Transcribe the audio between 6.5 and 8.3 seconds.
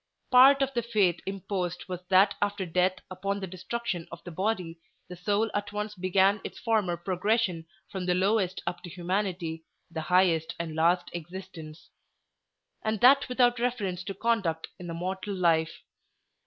former progression from the